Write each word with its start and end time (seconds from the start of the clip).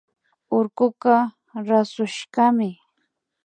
Urkuka 0.57 1.15
rasushkami 1.67 2.69